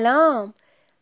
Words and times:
سلام. 0.00 0.54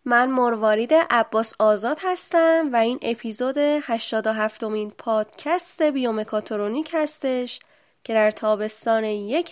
من 0.05 0.31
مروارید 0.31 0.95
عباس 0.95 1.55
آزاد 1.59 1.99
هستم 2.03 2.71
و 2.73 2.77
این 2.77 2.99
اپیزود 3.03 3.59
87 3.59 4.65
مین 4.65 4.91
پادکست 4.91 5.83
بیومکاترونیک 5.83 6.91
هستش 6.93 7.61
که 8.05 8.15
در 8.15 8.31
تابستان 8.31 9.05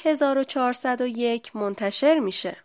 1401 0.04 1.56
منتشر 1.56 2.18
میشه. 2.18 2.56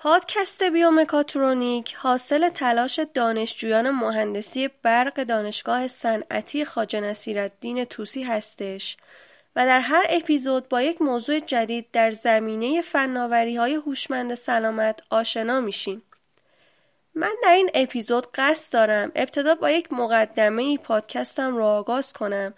پادکست 0.00 0.62
بیومکاترونیک 0.62 1.94
حاصل 1.94 2.48
تلاش 2.48 3.00
دانشجویان 3.14 3.90
مهندسی 3.90 4.70
برق 4.82 5.22
دانشگاه 5.24 5.88
صنعتی 5.88 6.64
خواجه 6.64 7.00
نصیرالدین 7.00 7.84
توسی 7.84 8.22
هستش 8.22 8.96
و 9.56 9.66
در 9.66 9.80
هر 9.80 10.06
اپیزود 10.08 10.68
با 10.68 10.82
یک 10.82 11.02
موضوع 11.02 11.40
جدید 11.40 11.86
در 11.92 12.10
زمینه 12.10 12.82
های 13.58 13.74
هوشمند 13.74 14.34
سلامت 14.34 15.02
آشنا 15.10 15.60
میشیم. 15.60 16.02
من 17.14 17.34
در 17.42 17.52
این 17.52 17.70
اپیزود 17.74 18.26
قصد 18.34 18.72
دارم 18.72 19.12
ابتدا 19.14 19.54
با 19.54 19.70
یک 19.70 19.92
مقدمه 19.92 20.78
پادکستم 20.78 21.56
را 21.56 21.76
آغاز 21.76 22.12
کنم 22.12 22.54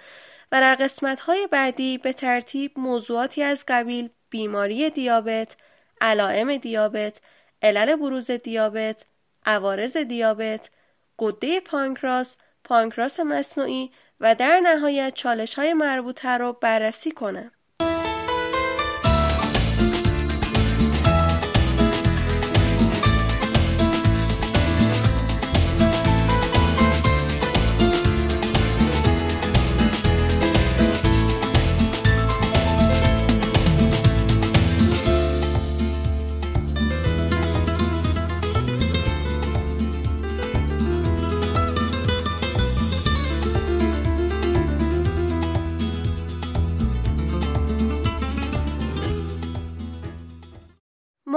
و 0.53 0.61
در 0.61 0.91
های 1.21 1.47
بعدی 1.47 1.99
به 1.99 2.13
ترتیب 2.13 2.73
موضوعاتی 2.77 3.43
از 3.43 3.65
قبیل 3.69 4.11
بیماری 4.31 4.91
دیابت، 4.91 5.57
علائم 6.01 6.57
دیابت، 6.57 7.21
علل 7.63 7.97
بروز 7.97 8.31
دیابت، 8.31 9.07
عوارض 9.47 9.97
دیابت، 9.97 10.71
گده 11.19 11.61
پانکراس، 11.61 12.37
پانکراس 12.65 13.21
مصنوعی 13.21 13.93
و 14.21 14.35
در 14.35 14.61
نهایت 14.61 15.15
چالش 15.15 15.55
های 15.55 15.73
مربوطه 15.73 16.39
را 16.39 16.53
بررسی 16.53 17.11
کنم. 17.11 17.53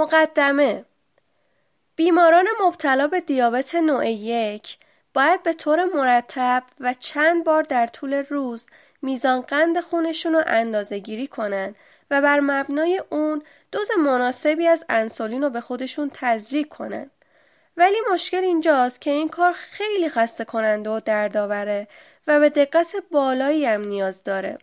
مقدمه 0.04 0.84
بیماران 1.96 2.46
مبتلا 2.66 3.06
به 3.06 3.20
دیابت 3.20 3.74
نوع 3.74 4.10
یک 4.10 4.78
باید 5.14 5.42
به 5.42 5.52
طور 5.52 5.84
مرتب 5.84 6.62
و 6.80 6.94
چند 6.94 7.44
بار 7.44 7.62
در 7.62 7.86
طول 7.86 8.14
روز 8.14 8.66
میزان 9.02 9.40
قند 9.40 9.80
خونشون 9.80 10.32
رو 10.32 10.42
اندازه 10.46 10.98
گیری 10.98 11.26
کنن 11.26 11.74
و 12.10 12.20
بر 12.20 12.40
مبنای 12.40 13.02
اون 13.10 13.42
دوز 13.72 13.88
مناسبی 13.98 14.66
از 14.66 14.84
انسولین 14.88 15.42
رو 15.42 15.50
به 15.50 15.60
خودشون 15.60 16.10
تزریق 16.14 16.68
کنن. 16.68 17.10
ولی 17.76 17.96
مشکل 18.12 18.44
اینجاست 18.44 19.00
که 19.00 19.10
این 19.10 19.28
کار 19.28 19.52
خیلی 19.52 20.08
خسته 20.08 20.44
کننده 20.44 20.90
و 20.90 21.00
دردآوره 21.00 21.88
و 22.26 22.40
به 22.40 22.48
دقت 22.48 22.94
بالایی 23.10 23.66
هم 23.66 23.80
نیاز 23.80 24.24
داره. 24.24 24.58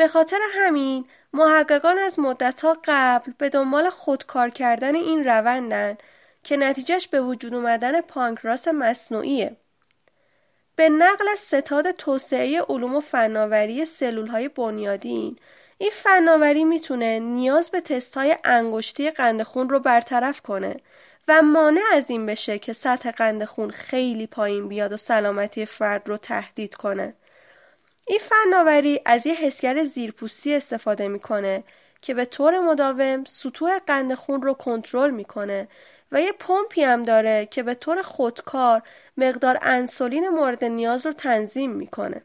به 0.00 0.08
خاطر 0.08 0.38
همین 0.50 1.04
محققان 1.32 1.98
از 1.98 2.18
مدتها 2.18 2.76
قبل 2.84 3.32
به 3.38 3.48
دنبال 3.48 3.90
خودکار 3.90 4.50
کردن 4.50 4.94
این 4.94 5.24
روندن 5.24 5.96
که 6.42 6.56
نتیجهش 6.56 7.08
به 7.08 7.20
وجود 7.20 7.54
اومدن 7.54 8.00
پانکراس 8.00 8.68
مصنوعیه. 8.68 9.56
به 10.76 10.88
نقل 10.88 11.24
ستاد 11.38 11.90
توسعه 11.90 12.62
علوم 12.68 12.96
و 12.96 13.00
فناوری 13.00 13.84
سلول 13.84 14.26
های 14.26 14.48
بنیادین 14.48 15.38
این 15.78 15.90
فناوری 15.94 16.64
می‌تونه 16.64 17.18
نیاز 17.18 17.70
به 17.70 17.80
تست 17.80 18.16
های 18.16 18.36
انگشتی 18.44 19.10
قند 19.10 19.42
خون 19.42 19.68
رو 19.68 19.80
برطرف 19.80 20.40
کنه 20.40 20.76
و 21.28 21.42
مانع 21.42 21.82
از 21.92 22.10
این 22.10 22.26
بشه 22.26 22.58
که 22.58 22.72
سطح 22.72 23.10
قند 23.10 23.44
خون 23.44 23.70
خیلی 23.70 24.26
پایین 24.26 24.68
بیاد 24.68 24.92
و 24.92 24.96
سلامتی 24.96 25.66
فرد 25.66 26.08
رو 26.08 26.16
تهدید 26.16 26.74
کنه. 26.74 27.14
این 28.10 28.18
فناوری 28.18 29.00
از 29.04 29.26
یه 29.26 29.34
حسگر 29.34 29.84
زیرپوستی 29.84 30.54
استفاده 30.54 31.08
می‌کنه 31.08 31.64
که 32.02 32.14
به 32.14 32.24
طور 32.24 32.60
مداوم 32.60 33.24
سطوح 33.24 33.78
قند 33.78 34.14
خون 34.14 34.42
رو 34.42 34.54
کنترل 34.54 35.10
می‌کنه 35.10 35.68
و 36.12 36.20
یه 36.20 36.32
پمپی 36.32 36.82
هم 36.82 37.02
داره 37.02 37.46
که 37.46 37.62
به 37.62 37.74
طور 37.74 38.02
خودکار 38.02 38.82
مقدار 39.16 39.58
انسولین 39.62 40.28
مورد 40.28 40.64
نیاز 40.64 41.06
رو 41.06 41.12
تنظیم 41.12 41.70
می‌کنه. 41.70 42.22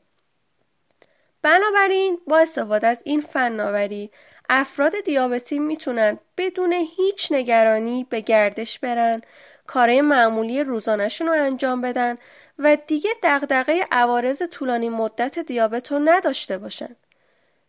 بنابراین 1.41 2.19
با 2.27 2.39
استفاده 2.39 2.87
از 2.87 3.01
این 3.05 3.21
فناوری 3.21 4.11
افراد 4.49 4.93
دیابتی 5.05 5.59
می‌تونن 5.59 6.19
بدون 6.37 6.73
هیچ 6.73 7.31
نگرانی 7.31 8.07
به 8.09 8.19
گردش 8.19 8.79
برن، 8.79 9.21
کارهای 9.67 10.01
معمولی 10.01 10.63
روزانهشون 10.63 11.27
رو 11.27 11.33
انجام 11.33 11.81
بدن 11.81 12.17
و 12.59 12.77
دیگه 12.87 13.09
دغدغه 13.23 13.87
عوارض 13.91 14.41
طولانی 14.51 14.89
مدت 14.89 15.39
دیابت 15.39 15.91
رو 15.91 15.99
نداشته 15.99 16.57
باشن. 16.57 16.95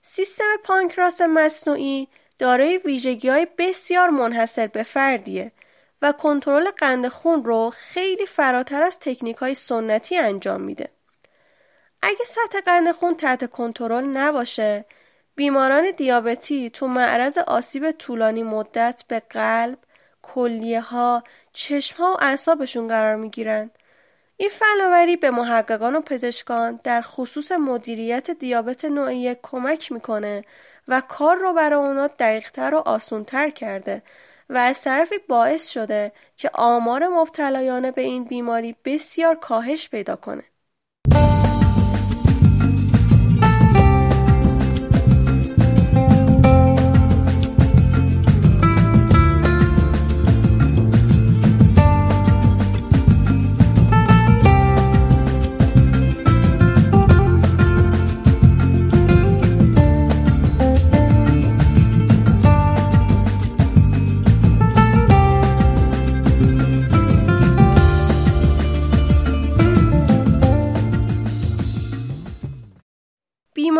سیستم 0.02 0.44
پانکراس 0.64 1.20
مصنوعی 1.20 2.08
دارای 2.38 2.78
ویژگی 2.78 3.28
های 3.28 3.46
بسیار 3.58 4.10
منحصر 4.10 4.66
به 4.66 4.82
فردیه 4.82 5.52
و 6.02 6.12
کنترل 6.12 6.70
قند 6.70 7.08
خون 7.08 7.44
رو 7.44 7.72
خیلی 7.74 8.26
فراتر 8.26 8.82
از 8.82 8.98
تکنیک 8.98 9.36
های 9.36 9.54
سنتی 9.54 10.16
انجام 10.16 10.60
میده. 10.60 10.88
اگه 12.02 12.24
سطح 12.26 12.60
قند 12.60 12.92
خون 12.92 13.14
تحت 13.14 13.50
کنترل 13.50 14.04
نباشه، 14.04 14.84
بیماران 15.36 15.90
دیابتی 15.90 16.70
تو 16.70 16.86
معرض 16.86 17.38
آسیب 17.38 17.90
طولانی 17.90 18.42
مدت 18.42 19.04
به 19.08 19.20
قلب، 19.30 19.78
کلیه 20.34 20.80
ها، 20.80 21.22
چشم 21.52 21.96
ها 21.96 22.12
و 22.12 22.16
اعصابشون 22.20 22.88
قرار 22.88 23.16
می 23.16 23.30
گیرن. 23.30 23.70
این 24.36 24.50
فناوری 24.50 25.16
به 25.16 25.30
محققان 25.30 25.96
و 25.96 26.00
پزشکان 26.00 26.80
در 26.84 27.00
خصوص 27.00 27.52
مدیریت 27.52 28.30
دیابت 28.30 28.84
نوعی 28.84 29.36
کمک 29.42 29.92
می‌کنه 29.92 30.44
و 30.88 31.02
کار 31.08 31.36
رو 31.36 31.52
برای 31.52 31.86
اونا 31.86 32.06
دقیقتر 32.06 32.74
و 32.74 32.78
آسونتر 32.78 33.50
کرده 33.50 34.02
و 34.50 34.56
از 34.56 34.82
طرفی 34.82 35.18
باعث 35.28 35.68
شده 35.68 36.12
که 36.36 36.50
آمار 36.54 37.08
مبتلایان 37.08 37.90
به 37.90 38.02
این 38.02 38.24
بیماری 38.24 38.76
بسیار 38.84 39.34
کاهش 39.34 39.88
پیدا 39.88 40.16
کنه. 40.16 40.44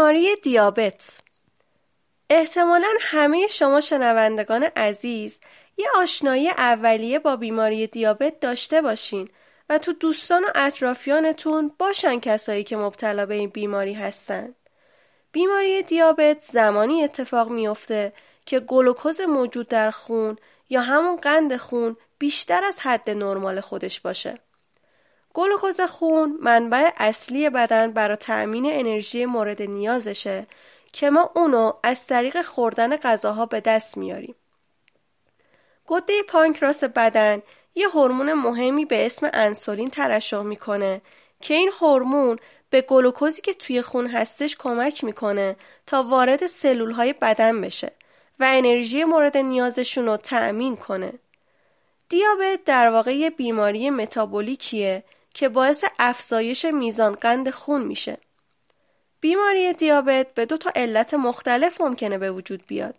بیماری 0.06 0.36
دیابت 0.36 1.20
احتمالا 2.30 2.88
همه 3.00 3.46
شما 3.46 3.80
شنوندگان 3.80 4.62
عزیز 4.62 5.40
یه 5.76 5.86
آشنایی 5.96 6.48
اولیه 6.48 7.18
با 7.18 7.36
بیماری 7.36 7.86
دیابت 7.86 8.40
داشته 8.40 8.82
باشین 8.82 9.28
و 9.68 9.78
تو 9.78 9.92
دوستان 9.92 10.44
و 10.44 10.46
اطرافیانتون 10.54 11.72
باشن 11.78 12.20
کسایی 12.20 12.64
که 12.64 12.76
مبتلا 12.76 13.26
به 13.26 13.34
این 13.34 13.48
بیماری 13.48 13.92
هستن. 13.92 14.54
بیماری 15.32 15.82
دیابت 15.82 16.42
زمانی 16.42 17.04
اتفاق 17.04 17.50
میافته 17.50 18.12
که 18.46 18.60
گلوکوز 18.60 19.20
موجود 19.20 19.68
در 19.68 19.90
خون 19.90 20.36
یا 20.68 20.80
همون 20.80 21.16
قند 21.16 21.56
خون 21.56 21.96
بیشتر 22.18 22.64
از 22.64 22.80
حد 22.80 23.10
نرمال 23.10 23.60
خودش 23.60 24.00
باشه. 24.00 24.38
گلوکوز 25.36 25.80
خون 25.80 26.38
منبع 26.40 26.90
اصلی 26.96 27.50
بدن 27.50 27.92
برای 27.92 28.16
تأمین 28.16 28.66
انرژی 28.72 29.26
مورد 29.26 29.62
نیازشه 29.62 30.46
که 30.92 31.10
ما 31.10 31.30
اونو 31.34 31.72
از 31.82 32.06
طریق 32.06 32.42
خوردن 32.42 32.96
غذاها 32.96 33.46
به 33.46 33.60
دست 33.60 33.96
میاریم. 33.96 34.34
گده 35.86 36.22
پانکراس 36.28 36.84
بدن 36.84 37.42
یه 37.74 37.88
هورمون 37.88 38.32
مهمی 38.32 38.84
به 38.84 39.06
اسم 39.06 39.30
انسولین 39.32 39.90
ترشح 39.90 40.42
می‌کنه 40.42 41.00
که 41.40 41.54
این 41.54 41.70
هورمون 41.80 42.38
به 42.70 42.80
گلوکوزی 42.80 43.42
که 43.42 43.54
توی 43.54 43.82
خون 43.82 44.06
هستش 44.06 44.56
کمک 44.56 45.04
می‌کنه 45.04 45.56
تا 45.86 46.02
وارد 46.02 46.46
سلول 46.46 46.90
های 46.90 47.12
بدن 47.12 47.60
بشه 47.60 47.92
و 48.40 48.46
انرژی 48.48 49.04
مورد 49.04 49.36
نیازشون 49.36 50.06
رو 50.06 50.16
تأمین 50.16 50.76
کنه. 50.76 51.12
دیابت 52.08 52.64
در 52.64 52.88
واقع 52.88 53.16
یه 53.16 53.30
بیماری 53.30 53.90
متابولیکیه 53.90 55.02
که 55.36 55.48
باعث 55.48 55.84
افزایش 55.98 56.64
میزان 56.64 57.14
قند 57.14 57.50
خون 57.50 57.82
میشه. 57.82 58.18
بیماری 59.20 59.72
دیابت 59.72 60.34
به 60.34 60.46
دو 60.46 60.56
تا 60.56 60.70
علت 60.74 61.14
مختلف 61.14 61.80
ممکنه 61.80 62.18
به 62.18 62.30
وجود 62.30 62.62
بیاد. 62.66 62.94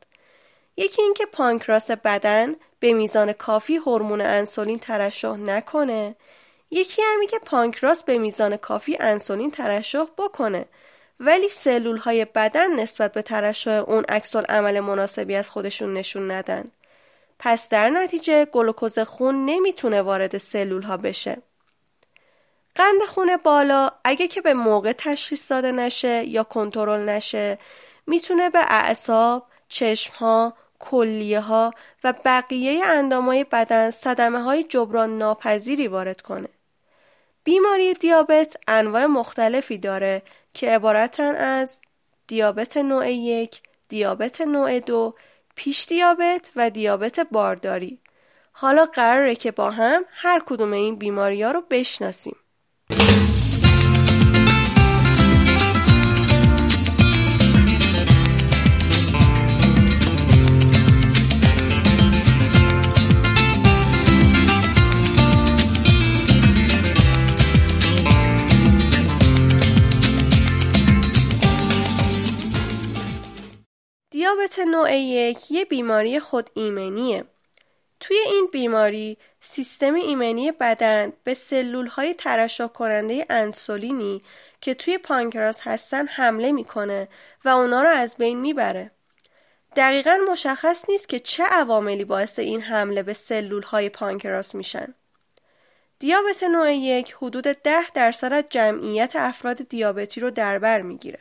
یکی 0.78 1.02
اینکه 1.02 1.26
پانکراس 1.26 1.92
بدن 1.92 2.56
به 2.80 2.94
میزان 2.94 3.34
کافی 3.34 3.76
هورمون 3.76 4.22
انسولین 4.22 4.80
ترشح 4.80 5.36
نکنه 5.36 6.16
یکی 6.72 7.02
همی 7.02 7.28
که 7.28 7.40
پانکراس 7.40 8.04
به 8.04 8.18
میزان 8.18 8.58
کافی 8.58 8.98
انسولین 9.00 9.52
ترشح 9.52 10.06
بکنه 10.18 10.66
ولی 11.20 11.50
سلول 11.50 11.98
های 11.98 12.26
بدن 12.26 12.80
نسبت 12.80 13.14
به 13.14 13.22
ترشح 13.22 13.72
اون 13.72 14.04
عکس 14.10 14.36
عمل 14.36 14.80
مناسبی 14.80 15.36
از 15.36 15.50
خودشون 15.50 15.94
نشون 15.94 16.32
ندن 16.32 16.66
پس 17.40 17.70
در 17.70 17.90
نتیجه 17.90 18.46
گلوکوز 18.46 19.00
خون 19.00 19.46
نمی‌تونه 19.46 20.02
وارد 20.02 20.38
سلول 20.38 20.82
ها 20.82 20.98
بشه 20.98 21.38
قند 22.78 23.02
خون 23.08 23.38
بالا 23.38 23.92
اگه 24.04 24.28
که 24.28 24.42
به 24.42 24.54
موقع 24.54 24.92
تشخیص 24.92 25.52
داده 25.52 25.72
نشه 25.72 26.24
یا 26.24 26.44
کنترل 26.44 27.10
نشه 27.10 27.60
می‌تونه 28.08 28.50
به 28.50 28.60
اعصاب، 28.68 29.48
چشم 29.70 30.14
ها، 30.14 30.54
کلیه 30.80 31.40
ها 31.40 31.72
و 32.04 32.14
بقیه 32.26 32.86
اندامای 32.86 33.44
بدن 33.44 33.90
صدمه 33.90 34.44
های 34.44 34.64
جبران 34.64 35.18
ناپذیری 35.18 35.88
وارد 35.88 36.22
کنه. 36.22 36.50
بیماری 37.44 37.94
دیابت 37.94 38.58
انواع 38.68 39.06
مختلفی 39.06 39.78
داره 39.78 40.22
که 40.54 40.70
عبارتن 40.70 41.36
از 41.36 41.82
دیابت 42.28 42.78
نوع 42.78 43.12
یک، 43.12 43.62
دیابت 43.90 44.42
نوع 44.42 44.80
دو، 44.80 45.16
پیش 45.56 45.86
دیابت 45.86 46.52
و 46.56 46.70
دیابت 46.70 47.20
بارداری. 47.20 48.00
حالا 48.52 48.86
قراره 48.86 49.36
که 49.36 49.52
با 49.52 49.72
هم 49.72 50.06
هر 50.12 50.44
کدوم 50.46 50.74
این 50.74 50.96
بیماری 50.96 51.44
ها 51.44 51.52
رو 51.52 51.64
بشناسیم. 51.70 52.36
دیابت 74.18 74.60
نوع 74.60 74.96
یک 74.96 75.52
یه 75.52 75.66
بیماری 75.66 76.20
خود 76.20 76.50
ایمنیه. 76.54 77.26
توی 78.08 78.18
این 78.18 78.50
بیماری 78.52 79.18
سیستم 79.42 79.94
ایمنی 79.94 80.52
بدن 80.52 81.14
به 81.24 81.34
سلول 81.34 81.88
های 81.88 82.14
ترشح 82.14 82.68
کننده 82.68 83.26
انسولینی 83.30 84.22
که 84.62 84.74
توی 84.74 84.98
پانکراس 84.98 85.62
هستن 85.62 86.08
حمله 86.08 86.52
می‌کنه 86.52 87.08
و 87.46 87.50
اونا 87.50 87.84
رو 87.84 87.90
از 87.90 88.16
بین 88.18 88.40
می‌بره. 88.40 88.92
دقیقا 89.76 90.18
مشخص 90.32 90.90
نیست 90.90 91.10
که 91.10 91.20
چه 91.20 91.44
عواملی 91.44 92.06
باعث 92.06 92.40
این 92.40 92.62
حمله 92.62 93.04
به 93.04 93.14
سلول 93.14 93.64
های 93.64 93.90
پانکراس 93.90 94.56
میشن. 94.56 94.94
دیابت 96.00 96.44
نوع 96.44 96.74
یک 96.74 97.16
حدود 97.22 97.44
ده 97.44 97.90
درصد 97.90 98.34
از 98.34 98.44
جمعیت 98.50 99.16
افراد 99.16 99.58
دیابتی 99.58 100.20
رو 100.20 100.30
در 100.30 100.60
بر 100.60 100.82
می‌گیره. 100.82 101.20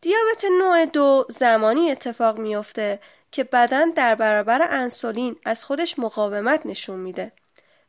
دیابت 0.00 0.44
نوع 0.44 0.86
دو 0.86 1.26
زمانی 1.28 1.90
اتفاق 1.90 2.38
میافته 2.38 3.00
که 3.32 3.44
بدن 3.44 3.90
در 3.90 4.14
برابر 4.14 4.66
انسولین 4.70 5.36
از 5.44 5.64
خودش 5.64 5.98
مقاومت 5.98 6.66
نشون 6.66 6.98
میده 6.98 7.32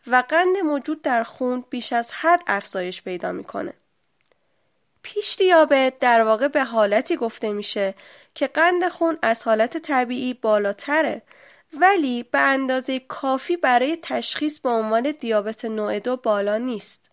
و 0.08 0.24
قند 0.30 0.58
موجود 0.58 1.02
در 1.02 1.24
خون 1.24 1.64
بیش 1.70 1.94
از 1.94 2.12
حد 2.12 2.44
افزایش 2.48 3.02
پیدا 3.02 3.32
می‌کنه. 3.32 3.74
پیش 5.04 5.36
دیابت 5.36 6.00
در 6.00 6.22
واقع 6.22 6.48
به 6.48 6.64
حالتی 6.64 7.16
گفته 7.16 7.52
میشه 7.52 7.94
که 8.36 8.48
قند 8.48 8.88
خون 8.88 9.18
از 9.22 9.44
حالت 9.44 9.78
طبیعی 9.78 10.34
بالاتره 10.34 11.22
ولی 11.74 12.24
به 12.24 12.40
اندازه 12.40 13.00
کافی 13.00 13.58
برای 13.58 13.98
تشخیص 14.02 14.60
به 14.60 14.70
عنوان 14.70 15.12
دیابت 15.12 15.66
نوع 15.66 16.00
دو 16.00 16.18
بالا 16.18 16.58
نیست. 16.58 17.10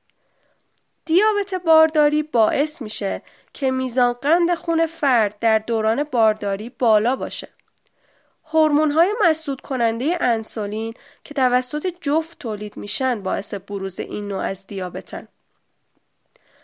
دیابت 1.04 1.54
بارداری 1.54 2.22
باعث 2.22 2.82
میشه 2.82 3.22
که 3.52 3.70
میزان 3.70 4.12
قند 4.12 4.54
خون 4.54 4.86
فرد 4.86 5.38
در 5.40 5.58
دوران 5.58 6.02
بارداری 6.04 6.68
بالا 6.68 7.16
باشه. 7.16 7.48
هورمون 8.50 8.90
های 8.90 9.14
مسدود 9.24 9.60
کننده 9.60 10.18
انسولین 10.20 10.94
که 11.24 11.34
توسط 11.34 11.94
جفت 12.00 12.38
تولید 12.38 12.76
میشن 12.76 13.22
باعث 13.22 13.54
بروز 13.54 14.00
این 14.00 14.28
نوع 14.28 14.42
از 14.42 14.66
دیابتن. 14.66 15.28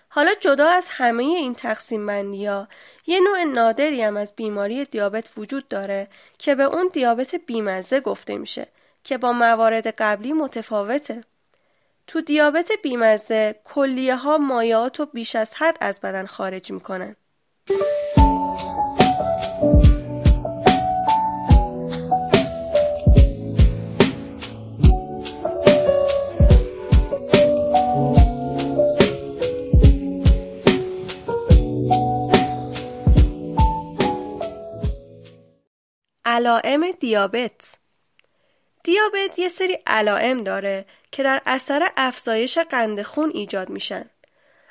حالا 0.09 0.31
جدا 0.41 0.69
از 0.69 0.87
همه 0.89 1.23
این 1.23 1.55
تقسیم 1.55 2.07
بندی 2.07 2.47
ها 2.47 2.69
یه 3.07 3.21
نوع 3.21 3.45
نادری 3.45 4.03
هم 4.03 4.17
از 4.17 4.33
بیماری 4.37 4.85
دیابت 4.85 5.31
وجود 5.37 5.69
داره 5.69 6.09
که 6.39 6.55
به 6.55 6.63
اون 6.63 6.91
دیابت 6.93 7.35
بیمزه 7.35 8.01
گفته 8.01 8.39
میشه 8.39 8.67
که 9.05 9.19
با 9.19 9.33
موارد 9.33 9.87
قبلی 9.87 10.33
متفاوته. 10.33 11.25
تو 12.07 12.21
دیابت 12.21 12.71
بیمزه 12.83 13.61
کلیه 13.65 14.17
ها 14.17 14.39
مایعات 14.39 15.01
رو 15.01 15.07
بیش 15.07 15.37
از 15.37 15.55
حد 15.55 15.79
از 15.81 16.01
بدن 16.01 16.27
خارج 16.27 16.73
می‌کنن. 16.73 17.17
علائم 36.35 36.91
دیابت 36.91 37.77
دیابت 38.85 39.39
یه 39.39 39.49
سری 39.49 39.79
علائم 39.87 40.45
داره 40.45 40.87
که 41.13 41.23
در 41.23 41.43
اثر 41.47 41.89
افزایش 41.97 42.59
قند 42.59 43.03
خون 43.03 43.31
ایجاد 43.35 43.69
میشن. 43.71 44.11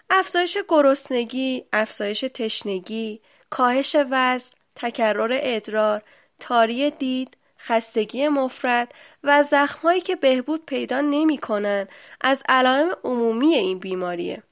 افزایش 0.09 0.57
گرسنگی، 0.67 1.65
افزایش 1.73 2.19
تشنگی، 2.19 3.21
کاهش 3.49 3.95
وزن، 4.11 4.51
تکرر 4.75 5.39
ادرار، 5.41 6.01
تاری 6.39 6.91
دید، 6.91 7.37
خستگی 7.59 8.27
مفرد 8.27 8.93
و 9.23 9.43
زخمهایی 9.43 10.01
که 10.01 10.15
بهبود 10.15 10.65
پیدا 10.65 11.01
نمی 11.01 11.37
کنن 11.37 11.87
از 12.21 12.43
علائم 12.49 12.91
عمومی 13.03 13.55
این 13.55 13.79
بیماریه. 13.79 14.43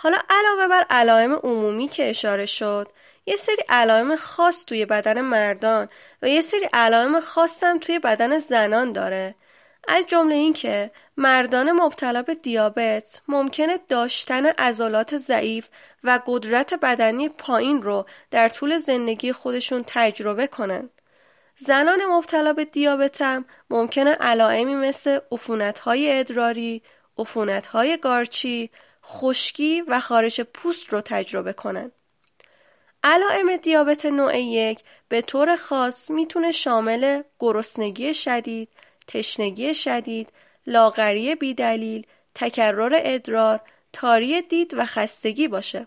حالا 0.00 0.18
علاوه 0.30 0.68
بر 0.68 0.86
علائم 0.90 1.32
عمومی 1.32 1.88
که 1.88 2.10
اشاره 2.10 2.46
شد 2.46 2.88
یه 3.26 3.36
سری 3.36 3.64
علائم 3.68 4.16
خاص 4.16 4.64
توی 4.64 4.86
بدن 4.86 5.20
مردان 5.20 5.88
و 6.22 6.28
یه 6.28 6.40
سری 6.40 6.68
علائم 6.72 7.20
خاص 7.20 7.64
هم 7.64 7.78
توی 7.78 7.98
بدن 7.98 8.38
زنان 8.38 8.92
داره 8.92 9.34
از 9.88 10.06
جمله 10.06 10.34
اینکه 10.34 10.90
مردان 11.16 11.72
مبتلا 11.72 12.22
به 12.22 12.34
دیابت 12.34 13.20
ممکنه 13.28 13.78
داشتن 13.88 14.46
عضلات 14.46 15.16
ضعیف 15.16 15.68
و 16.04 16.20
قدرت 16.26 16.74
بدنی 16.74 17.28
پایین 17.28 17.82
رو 17.82 18.06
در 18.30 18.48
طول 18.48 18.78
زندگی 18.78 19.32
خودشون 19.32 19.84
تجربه 19.86 20.46
کنن. 20.46 20.90
زنان 21.56 21.98
مبتلا 22.10 22.52
به 22.52 22.64
دیابت 22.64 23.22
هم 23.22 23.44
ممکنه 23.70 24.10
علائمی 24.10 24.74
مثل 24.74 25.18
عفونت‌های 25.32 26.18
ادراری، 26.18 26.82
عفونت‌های 27.18 27.96
گارچی، 27.96 28.70
خشکی 29.08 29.80
و 29.80 30.00
خارش 30.00 30.40
پوست 30.40 30.92
رو 30.92 31.00
تجربه 31.00 31.52
کنن. 31.52 31.92
علائم 33.04 33.56
دیابت 33.56 34.06
نوع 34.06 34.38
یک 34.38 34.80
به 35.08 35.22
طور 35.22 35.56
خاص 35.56 36.10
می‌تونه 36.10 36.52
شامل 36.52 37.22
گرسنگی 37.38 38.14
شدید، 38.14 38.68
تشنگی 39.06 39.74
شدید، 39.74 40.32
لاغری 40.66 41.34
بیدلیل، 41.34 42.06
تکرر 42.34 42.98
ادرار، 43.02 43.60
تاری 43.92 44.42
دید 44.42 44.74
و 44.76 44.86
خستگی 44.86 45.48
باشه. 45.48 45.86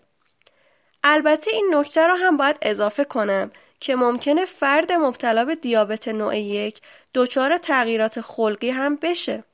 البته 1.04 1.50
این 1.50 1.74
نکته 1.74 2.06
رو 2.06 2.14
هم 2.14 2.36
باید 2.36 2.56
اضافه 2.62 3.04
کنم 3.04 3.50
که 3.80 3.96
ممکنه 3.96 4.44
فرد 4.44 4.92
مبتلا 4.92 5.44
به 5.44 5.54
دیابت 5.54 6.08
نوع 6.08 6.38
یک 6.38 6.80
دچار 7.14 7.58
تغییرات 7.58 8.20
خلقی 8.20 8.70
هم 8.70 8.96
بشه. 8.96 9.44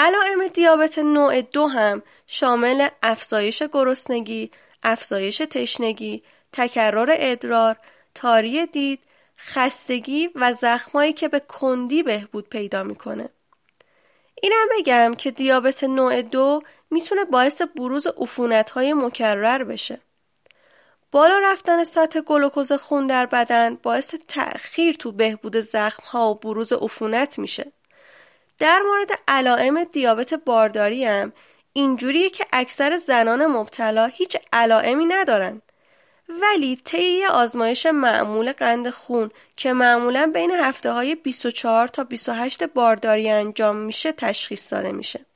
علائم 0.00 0.46
دیابت 0.46 0.98
نوع 0.98 1.40
دو 1.40 1.66
هم 1.66 2.02
شامل 2.26 2.88
افزایش 3.02 3.62
گرسنگی، 3.62 4.50
افزایش 4.82 5.38
تشنگی، 5.38 6.22
تکرر 6.52 7.16
ادرار، 7.18 7.76
تاری 8.14 8.66
دید، 8.66 9.00
خستگی 9.38 10.30
و 10.34 10.52
زخمایی 10.52 11.12
که 11.12 11.28
به 11.28 11.40
کندی 11.40 12.02
بهبود 12.02 12.48
پیدا 12.48 12.82
می‌کنه. 12.82 13.28
اینم 14.42 14.66
بگم 14.78 15.14
که 15.14 15.30
دیابت 15.30 15.84
نوع 15.84 16.22
دو 16.22 16.62
می‌تونه 16.90 17.24
باعث 17.24 17.62
بروز 17.62 18.06
عفونت 18.06 18.70
های 18.70 18.92
مکرر 18.92 19.64
بشه. 19.64 20.00
بالا 21.12 21.38
رفتن 21.38 21.84
سطح 21.84 22.20
گلوکوز 22.20 22.72
خون 22.72 23.04
در 23.04 23.26
بدن 23.26 23.74
باعث 23.74 24.14
تأخیر 24.28 24.94
تو 24.94 25.12
بهبود 25.12 25.60
زخم 25.60 26.02
ها 26.06 26.30
و 26.30 26.34
بروز 26.34 26.72
عفونت 26.72 27.38
میشه. 27.38 27.72
در 28.58 28.82
مورد 28.86 29.10
علائم 29.28 29.84
دیابت 29.84 30.34
بارداری 30.34 31.04
هم 31.04 31.32
اینجوریه 31.72 32.30
که 32.30 32.46
اکثر 32.52 32.96
زنان 32.96 33.46
مبتلا 33.46 34.06
هیچ 34.06 34.36
علائمی 34.52 35.06
ندارن. 35.06 35.62
ولی 36.28 36.76
طی 36.84 37.24
آزمایش 37.24 37.86
معمول 37.86 38.52
قند 38.52 38.90
خون 38.90 39.30
که 39.56 39.72
معمولا 39.72 40.30
بین 40.34 40.50
هفته 40.50 40.92
های 40.92 41.14
24 41.14 41.88
تا 41.88 42.04
28 42.04 42.62
بارداری 42.62 43.30
انجام 43.30 43.76
میشه 43.76 44.12
تشخیص 44.12 44.72
داده 44.72 44.92
میشه. 44.92 45.26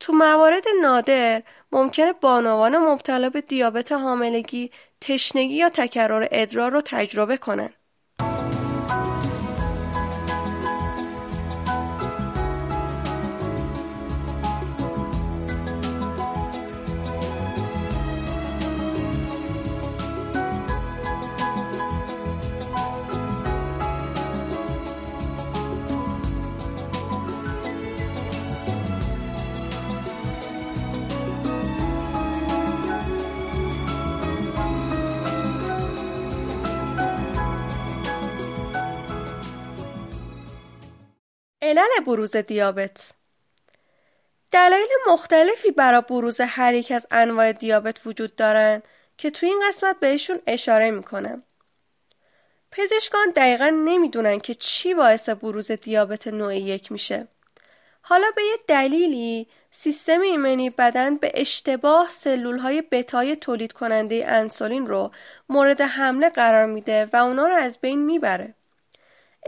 تو 0.00 0.12
موارد 0.12 0.64
نادر 0.82 1.42
ممکنه 1.72 2.12
بانوان 2.12 2.78
مبتلا 2.78 3.30
به 3.30 3.40
دیابت 3.40 3.92
حاملگی 3.92 4.70
تشنگی 5.00 5.54
یا 5.54 5.68
تکرار 5.68 6.28
ادرار 6.32 6.70
رو 6.70 6.80
تجربه 6.80 7.36
کنن. 7.36 7.70
بروز 42.06 42.36
دیابت 42.36 43.12
دلایل 44.50 44.88
مختلفی 45.08 45.70
برای 45.70 46.02
بروز 46.08 46.40
هر 46.40 46.74
یک 46.74 46.92
از 46.92 47.06
انواع 47.10 47.52
دیابت 47.52 48.06
وجود 48.06 48.36
دارند 48.36 48.82
که 49.18 49.30
توی 49.30 49.48
این 49.48 49.62
قسمت 49.68 50.00
بهشون 50.00 50.38
اشاره 50.46 50.90
می‌کنم. 50.90 51.42
پزشکان 52.70 53.30
دقیقا 53.36 53.68
نمی‌دونن 53.68 54.38
که 54.38 54.54
چی 54.54 54.94
باعث 54.94 55.28
بروز 55.28 55.72
دیابت 55.72 56.26
نوع 56.26 56.56
یک 56.56 56.92
میشه. 56.92 57.28
حالا 58.02 58.26
به 58.36 58.42
یه 58.42 58.56
دلیلی 58.68 59.46
سیستم 59.70 60.20
ایمنی 60.20 60.70
بدن 60.70 61.16
به 61.16 61.30
اشتباه 61.34 62.10
سلول 62.10 62.58
های 62.58 62.82
بتای 62.82 63.36
تولید 63.36 63.72
کننده 63.72 64.24
انسولین 64.28 64.86
رو 64.86 65.10
مورد 65.48 65.80
حمله 65.80 66.30
قرار 66.30 66.66
میده 66.66 67.08
و 67.12 67.16
اونا 67.16 67.46
رو 67.46 67.54
از 67.54 67.78
بین 67.80 68.04
می‌بره. 68.04 68.54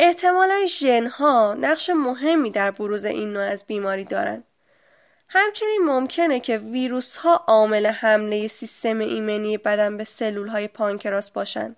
احتمالا 0.00 0.66
ژنها 0.66 1.54
نقش 1.54 1.90
مهمی 1.90 2.50
در 2.50 2.70
بروز 2.70 3.04
این 3.04 3.32
نوع 3.32 3.42
از 3.42 3.64
بیماری 3.66 4.04
دارند. 4.04 4.44
همچنین 5.28 5.80
ممکنه 5.84 6.40
که 6.40 6.58
ویروس 6.58 7.16
ها 7.16 7.44
عامل 7.46 7.86
حمله 7.86 8.48
سیستم 8.48 8.98
ایمنی 8.98 9.58
بدن 9.58 9.96
به 9.96 10.04
سلول 10.04 10.48
های 10.48 10.68
پانکراس 10.68 11.30
باشن. 11.30 11.76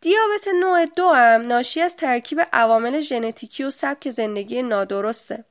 دیابت 0.00 0.48
نوع 0.60 0.86
دو 0.86 1.08
هم 1.08 1.46
ناشی 1.46 1.80
از 1.80 1.96
ترکیب 1.96 2.42
عوامل 2.52 3.00
ژنتیکی 3.00 3.64
و 3.64 3.70
سبک 3.70 4.10
زندگی 4.10 4.62
نادرسته. 4.62 5.44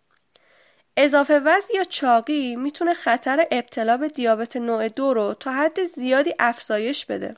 اضافه 0.98 1.40
وزن 1.40 1.74
یا 1.76 1.84
چاقی 1.84 2.56
می‌تونه 2.56 2.94
خطر 2.94 3.48
ابتلا 3.52 3.98
به 3.98 4.08
دیابت 4.08 4.58
نوع 4.58 4.88
دو 4.88 5.14
رو 5.14 5.34
تا 5.34 5.52
حد 5.52 5.84
زیادی 5.84 6.34
افزایش 6.40 7.06
بده. 7.06 7.36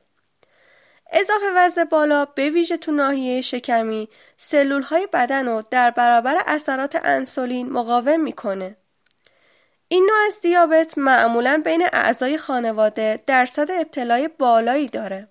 اضافه 1.13 1.45
وزن 1.55 1.83
بالا 1.83 2.25
به 2.25 2.49
ویژه 2.49 2.77
تو 2.77 2.91
ناحیه 2.91 3.41
شکمی 3.41 4.09
سلول 4.37 4.81
های 4.81 5.07
بدن 5.13 5.45
رو 5.45 5.63
در 5.71 5.91
برابر 5.91 6.35
اثرات 6.47 6.99
انسولین 7.03 7.69
مقاوم 7.69 8.19
می‌کنه. 8.19 8.77
این 9.87 10.05
نوع 10.05 10.27
از 10.27 10.41
دیابت 10.41 10.97
معمولا 10.97 11.61
بین 11.65 11.87
اعضای 11.93 12.37
خانواده 12.37 13.23
درصد 13.25 13.71
ابتلای 13.71 14.29
بالایی 14.39 14.87
داره. 14.87 15.27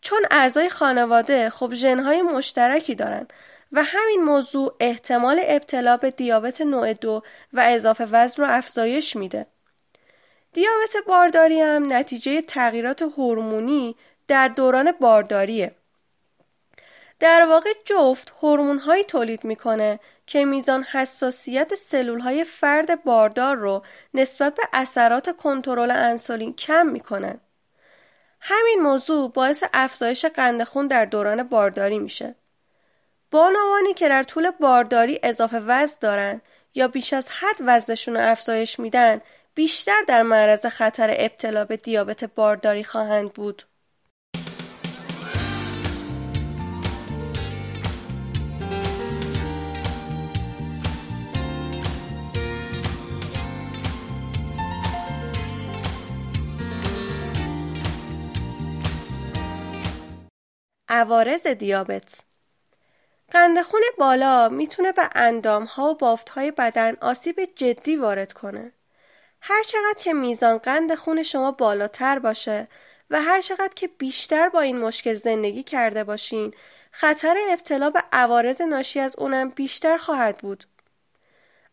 چون 0.00 0.18
اعضای 0.30 0.68
خانواده 0.70 1.50
خب 1.50 1.72
ژنهای 1.74 2.22
مشترکی 2.22 2.94
دارن 2.94 3.26
و 3.72 3.82
همین 3.82 4.24
موضوع 4.24 4.76
احتمال 4.80 5.40
ابتلا 5.44 5.96
به 5.96 6.10
دیابت 6.10 6.60
نوع 6.60 6.92
دو 6.92 7.22
و 7.52 7.60
اضافه 7.60 8.04
وزن 8.04 8.42
رو 8.42 8.50
افزایش 8.50 9.16
میده. 9.16 9.46
دیابت 10.52 11.06
بارداری 11.06 11.60
هم 11.60 11.92
نتیجه 11.92 12.42
تغییرات 12.42 13.02
هورمونی 13.02 13.96
در 14.28 14.48
دوران 14.48 14.92
بارداریه. 14.92 15.74
در 17.20 17.46
واقع 17.48 17.70
جفت 17.84 18.32
هورمون 18.42 18.78
هایی 18.78 19.04
تولید 19.04 19.44
می‌کنه 19.44 20.00
که 20.26 20.44
میزان 20.44 20.82
حساسیت 20.82 21.74
سلول 21.74 22.20
های 22.20 22.44
فرد 22.44 23.04
باردار 23.04 23.56
رو 23.56 23.82
نسبت 24.14 24.54
به 24.54 24.62
اثرات 24.72 25.36
کنترل 25.36 25.90
انسولین 25.90 26.54
کم 26.54 26.86
می‌کنن. 26.86 27.40
همین 28.40 28.80
موضوع 28.80 29.30
باعث 29.30 29.64
افزایش 29.72 30.24
قند 30.24 30.64
خون 30.64 30.86
در 30.86 31.04
دوران 31.04 31.42
بارداری 31.42 31.98
میشه. 31.98 32.34
بانوانی 33.30 33.94
که 33.94 34.08
در 34.08 34.22
طول 34.22 34.50
بارداری 34.50 35.20
اضافه 35.22 35.58
وزن 35.58 35.96
دارن 36.00 36.40
یا 36.74 36.88
بیش 36.88 37.12
از 37.12 37.30
حد 37.30 37.56
وزنشون 37.60 38.16
رو 38.16 38.30
افزایش 38.30 38.80
میدن 38.80 39.20
بیشتر 39.54 40.02
در 40.08 40.22
معرض 40.22 40.66
خطر 40.66 41.14
ابتلا 41.18 41.64
به 41.64 41.76
دیابت 41.76 42.24
بارداری 42.24 42.84
خواهند 42.84 43.32
بود. 43.32 43.62
عوارض 60.88 61.46
دیابت 61.46 62.20
قند 63.30 63.62
خون 63.62 63.80
بالا 63.98 64.48
می‌تونه 64.48 64.92
به 64.92 65.10
اندام 65.14 65.64
ها 65.64 65.90
و 65.90 65.94
بافت 65.94 66.28
های 66.28 66.50
بدن 66.50 66.96
آسیب 67.00 67.40
جدی 67.56 67.96
وارد 67.96 68.32
کنه. 68.32 68.72
هر 69.40 69.62
چقدر 69.62 70.02
که 70.02 70.12
میزان 70.12 70.58
قند 70.58 70.94
خون 70.94 71.22
شما 71.22 71.52
بالاتر 71.52 72.18
باشه 72.18 72.68
و 73.10 73.22
هر 73.22 73.40
چقدر 73.40 73.74
که 73.74 73.88
بیشتر 73.88 74.48
با 74.48 74.60
این 74.60 74.78
مشکل 74.78 75.14
زندگی 75.14 75.62
کرده 75.62 76.04
باشین 76.04 76.54
خطر 76.90 77.36
ابتلا 77.50 77.90
به 77.90 78.02
عوارض 78.12 78.60
ناشی 78.60 79.00
از 79.00 79.16
اونم 79.18 79.48
بیشتر 79.48 79.96
خواهد 79.96 80.38
بود. 80.38 80.64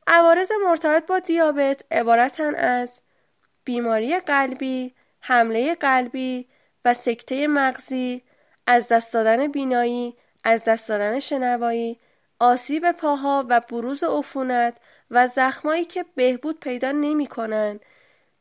عوارض 0.08 0.52
مرتبط 0.66 1.06
با 1.06 1.20
دیابت 1.20 1.82
عبارتن 1.92 2.56
از 2.56 3.02
بیماری 3.66 4.20
قلبی، 4.20 4.96
حمله 5.20 5.76
قلبی 5.76 6.48
و 6.86 6.94
سکته 6.94 7.48
مغزی، 7.48 8.24
از 8.68 8.88
دست 8.88 9.14
دادن 9.14 9.48
بینایی، 9.48 10.16
از 10.44 10.64
دست 10.64 10.90
دادن 10.90 11.20
شنوایی، 11.20 12.00
آسیب 12.40 12.92
پاها 12.92 13.46
و 13.50 13.60
بروز 13.60 14.04
عفونت 14.04 14.78
و 15.12 15.28
زخمایی 15.28 15.86
که 15.86 16.06
بهبود 16.16 16.60
پیدا 16.60 16.92
نمی 16.92 17.28
کنن، 17.28 17.80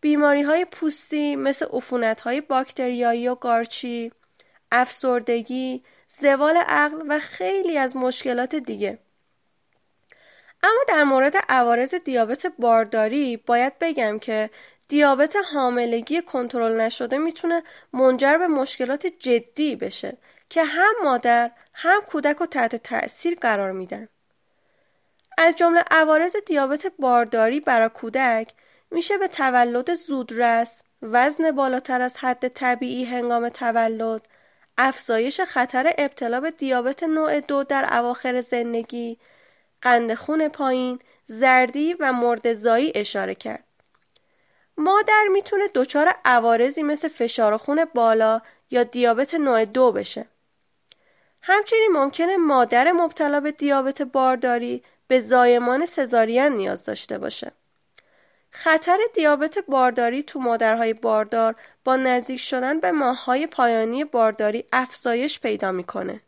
بیماری 0.00 0.42
های 0.42 0.64
پوستی 0.64 1.36
مثل 1.36 1.66
عفونت 1.72 2.20
های 2.20 2.40
باکتریایی 2.40 3.28
و 3.28 3.34
گارچی، 3.34 4.12
افسردگی، 4.72 5.84
زوال 6.08 6.56
عقل 6.56 7.02
و 7.08 7.18
خیلی 7.18 7.78
از 7.78 7.96
مشکلات 7.96 8.54
دیگه. 8.54 8.98
اما 10.62 10.80
در 10.88 11.04
مورد 11.04 11.34
عوارض 11.48 11.94
دیابت 11.94 12.46
بارداری 12.58 13.36
باید 13.36 13.72
بگم 13.80 14.18
که 14.18 14.50
دیابت 14.88 15.36
حاملگی 15.52 16.22
کنترل 16.22 16.80
نشده 16.80 17.18
می‌تونه 17.18 17.62
منجر 17.92 18.38
به 18.38 18.46
مشکلات 18.46 19.06
جدی 19.06 19.76
بشه 19.76 20.16
که 20.48 20.64
هم 20.64 20.94
مادر 21.04 21.50
هم 21.72 22.00
کودک 22.00 22.36
رو 22.36 22.46
تحت 22.46 22.76
تأثیر 22.76 23.38
قرار 23.40 23.70
میدن. 23.70 24.08
از 25.38 25.56
جمله 25.56 25.84
عوارض 25.90 26.36
دیابت 26.46 26.86
بارداری 26.98 27.60
برای 27.60 27.88
کودک 27.88 28.52
میشه 28.90 29.18
به 29.18 29.28
تولد 29.28 29.94
زودرس، 29.94 30.82
وزن 31.02 31.50
بالاتر 31.50 32.02
از 32.02 32.16
حد 32.16 32.48
طبیعی 32.48 33.04
هنگام 33.04 33.48
تولد، 33.48 34.22
افزایش 34.78 35.40
خطر 35.40 35.94
ابتلا 35.98 36.40
به 36.40 36.50
دیابت 36.50 37.02
نوع 37.02 37.40
دو 37.40 37.64
در 37.64 37.98
اواخر 37.98 38.40
زندگی، 38.40 39.18
قند 39.82 40.14
خون 40.14 40.48
پایین، 40.48 40.98
زردی 41.26 41.94
و 42.00 42.12
مردزایی 42.12 42.92
اشاره 42.94 43.34
کرد. 43.34 43.64
مادر 44.76 45.24
می‌تونه 45.32 45.68
دچار 45.74 46.14
عوارضی 46.24 46.82
مثل 46.82 47.08
فشار 47.08 47.56
خون 47.56 47.84
بالا 47.84 48.40
یا 48.70 48.82
دیابت 48.82 49.34
نوع 49.34 49.64
دو 49.64 49.92
بشه. 49.92 50.26
همچنین 51.42 51.90
ممکنه 51.92 52.36
مادر 52.36 52.92
مبتلا 52.92 53.40
به 53.40 53.52
دیابت 53.52 54.02
بارداری 54.02 54.82
به 55.08 55.20
زایمان 55.20 55.86
سزارین 55.86 56.52
نیاز 56.52 56.84
داشته 56.84 57.18
باشه. 57.18 57.52
خطر 58.50 58.98
دیابت 59.14 59.58
بارداری 59.58 60.22
تو 60.22 60.38
مادرهای 60.38 60.92
باردار 60.92 61.54
با 61.84 61.96
نزدیک 61.96 62.40
شدن 62.40 62.80
به 62.80 62.92
ماههای 62.92 63.46
پایانی 63.46 64.04
بارداری 64.04 64.64
افزایش 64.72 65.40
پیدا 65.40 65.72
می‌کنه. 65.72 66.20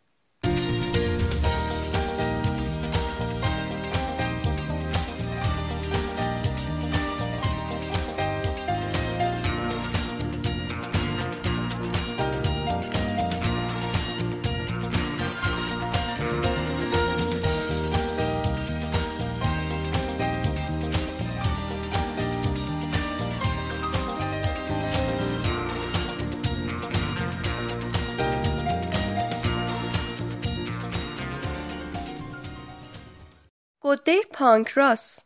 گده 33.87 34.21
پانکراس 34.33 35.21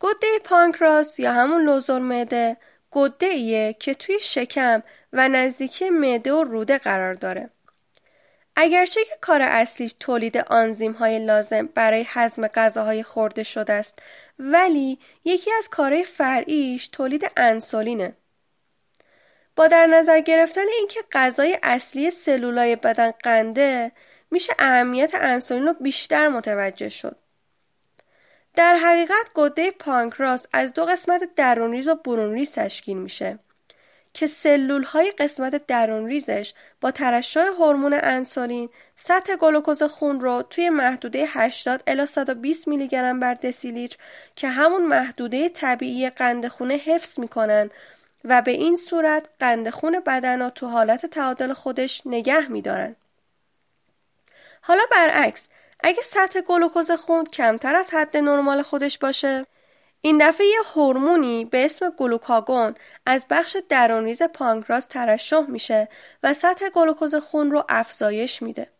گده 0.00 0.38
پانکراس 0.44 1.20
یا 1.20 1.32
همون 1.32 1.64
لوزور 1.64 2.00
معده 2.00 2.56
گده 2.90 3.26
ایه 3.26 3.76
که 3.80 3.94
توی 3.94 4.18
شکم 4.20 4.82
و 5.12 5.28
نزدیکی 5.28 5.90
معده 5.90 6.32
و 6.32 6.44
روده 6.44 6.78
قرار 6.78 7.14
داره. 7.14 7.50
اگرچه 8.56 9.04
که 9.04 9.14
کار 9.20 9.42
اصلیش 9.42 9.94
تولید 10.00 10.36
آنزیم 10.36 10.92
های 10.92 11.18
لازم 11.18 11.66
برای 11.66 12.04
هضم 12.08 12.46
غذاهای 12.46 13.02
خورده 13.02 13.42
شده 13.42 13.72
است 13.72 13.98
ولی 14.38 14.98
یکی 15.24 15.50
از 15.58 15.68
کارهای 15.68 16.04
فرعیش 16.04 16.88
تولید 16.88 17.30
انسولینه. 17.36 18.16
با 19.56 19.66
در 19.66 19.86
نظر 19.86 20.20
گرفتن 20.20 20.66
اینکه 20.78 21.00
غذای 21.12 21.58
اصلی 21.62 22.10
سلولای 22.10 22.76
بدن 22.76 23.10
قنده 23.10 23.92
میشه 24.30 24.52
اهمیت 24.58 25.14
انسولین 25.14 25.66
رو 25.66 25.72
بیشتر 25.72 26.28
متوجه 26.28 26.88
شد. 26.88 27.25
در 28.56 28.76
حقیقت 28.76 29.30
گده 29.34 29.70
پانکراس 29.70 30.46
از 30.52 30.72
دو 30.72 30.84
قسمت 30.84 31.34
درونریز 31.36 31.88
و 31.88 31.94
برونریز 31.94 32.54
تشکیل 32.54 32.96
میشه 32.96 33.38
که 34.14 34.26
سلول 34.26 34.82
های 34.82 35.10
قسمت 35.10 35.66
درونریزش 35.66 36.54
با 36.80 36.90
ترشح 36.90 37.40
هورمون 37.40 37.92
انسولین 38.02 38.68
سطح 38.96 39.36
گلوکوز 39.36 39.82
خون 39.82 40.20
رو 40.20 40.42
توی 40.50 40.70
محدوده 40.70 41.24
80 41.28 41.82
الی 41.86 42.06
120 42.06 42.68
میلی 42.68 42.88
گرم 42.88 43.20
بر 43.20 43.34
دسیلیتر 43.34 43.96
که 44.36 44.48
همون 44.48 44.84
محدوده 44.84 45.48
طبیعی 45.48 46.10
قند 46.10 46.48
خونه 46.48 46.74
حفظ 46.74 47.18
می‌کنن 47.18 47.70
و 48.24 48.42
به 48.42 48.50
این 48.50 48.76
صورت 48.76 49.26
قند 49.40 49.70
خون 49.70 50.00
بدن 50.00 50.42
رو 50.42 50.50
تو 50.50 50.66
حالت 50.66 51.06
تعادل 51.06 51.52
خودش 51.52 52.02
نگه 52.06 52.48
میدارن. 52.48 52.96
حالا 54.60 54.82
برعکس 54.90 55.48
اگه 55.80 56.02
سطح 56.02 56.40
گلوکوز 56.40 56.90
خون 56.90 57.24
کمتر 57.24 57.76
از 57.76 57.90
حد 57.94 58.16
نرمال 58.16 58.62
خودش 58.62 58.98
باشه 58.98 59.46
این 60.00 60.28
دفعه 60.28 60.46
یه 60.46 60.60
هورمونی 60.74 61.44
به 61.44 61.64
اسم 61.64 61.90
گلوکاگون 61.90 62.74
از 63.06 63.26
بخش 63.30 63.56
درونریز 63.68 64.22
پانکراس 64.22 64.86
ترشح 64.86 65.40
میشه 65.40 65.88
و 66.22 66.34
سطح 66.34 66.68
گلوکوز 66.68 67.14
خون 67.14 67.50
رو 67.50 67.64
افزایش 67.68 68.42
میده. 68.42 68.70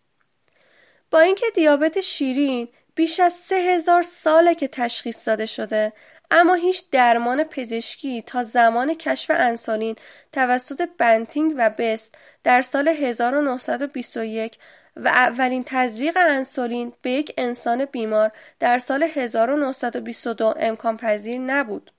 با 1.10 1.20
اینکه 1.20 1.46
دیابت 1.54 2.00
شیرین 2.00 2.68
بیش 2.94 3.20
از 3.20 3.32
سه 3.32 3.56
هزار 3.56 4.02
ساله 4.02 4.54
که 4.54 4.68
تشخیص 4.68 5.28
داده 5.28 5.46
شده 5.46 5.92
اما 6.30 6.54
هیچ 6.54 6.90
درمان 6.90 7.44
پزشکی 7.44 8.22
تا 8.22 8.42
زمان 8.42 8.94
کشف 8.94 9.30
انسولین 9.34 9.96
توسط 10.32 10.88
بنتینگ 10.98 11.54
و 11.56 11.70
بست 11.70 12.14
در 12.44 12.62
سال 12.62 12.88
1921 12.88 14.58
و 14.96 15.08
اولین 15.08 15.64
تزریق 15.66 16.16
انسولین 16.16 16.92
به 17.02 17.10
یک 17.10 17.34
انسان 17.38 17.84
بیمار 17.84 18.32
در 18.58 18.78
سال 18.78 19.02
1922 19.02 20.54
امکان 20.58 20.96
پذیر 20.96 21.38
نبود. 21.38 21.90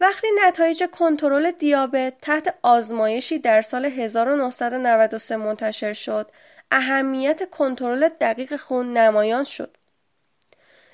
وقتی 0.00 0.26
نتایج 0.46 0.84
کنترل 0.92 1.50
دیابت 1.50 2.18
تحت 2.22 2.54
آزمایشی 2.62 3.38
در 3.38 3.62
سال 3.62 3.84
1993 3.84 5.36
منتشر 5.36 5.92
شد، 5.92 6.30
اهمیت 6.70 7.50
کنترل 7.50 8.08
دقیق 8.08 8.56
خون 8.56 8.96
نمایان 8.96 9.44
شد. 9.44 9.76